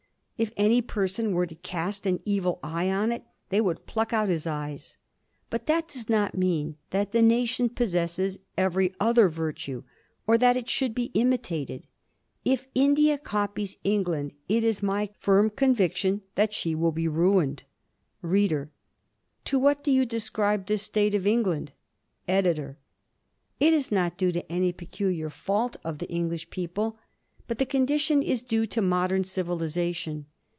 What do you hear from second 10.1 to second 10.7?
or that it